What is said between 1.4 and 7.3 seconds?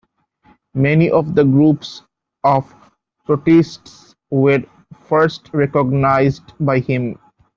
groups of protists were first recognized by him.